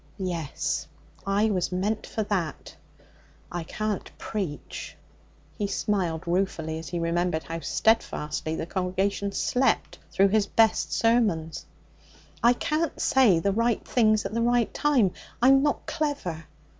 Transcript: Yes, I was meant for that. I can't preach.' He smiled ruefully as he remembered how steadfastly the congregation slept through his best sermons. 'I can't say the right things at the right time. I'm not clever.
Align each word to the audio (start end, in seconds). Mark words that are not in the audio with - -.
Yes, 0.17 0.87
I 1.27 1.51
was 1.51 1.71
meant 1.71 2.07
for 2.07 2.23
that. 2.23 2.75
I 3.51 3.63
can't 3.63 4.09
preach.' 4.17 4.97
He 5.59 5.67
smiled 5.67 6.25
ruefully 6.25 6.79
as 6.79 6.89
he 6.89 6.97
remembered 6.97 7.43
how 7.43 7.59
steadfastly 7.59 8.55
the 8.55 8.65
congregation 8.65 9.31
slept 9.31 9.99
through 10.11 10.29
his 10.29 10.47
best 10.47 10.91
sermons. 10.91 11.67
'I 12.41 12.53
can't 12.53 12.99
say 12.99 13.37
the 13.37 13.51
right 13.53 13.87
things 13.87 14.25
at 14.25 14.33
the 14.33 14.41
right 14.41 14.73
time. 14.73 15.11
I'm 15.39 15.61
not 15.61 15.85
clever. 15.85 16.45